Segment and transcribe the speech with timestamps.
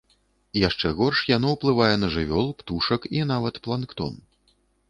[0.67, 4.13] Яшчэ горш яно ўплывае на жывёл, птушак і нават планктон.